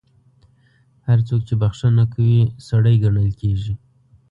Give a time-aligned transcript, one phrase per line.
[1.07, 3.73] هر څوک چې بخښنه کوي، سړی ګڼل کیږي.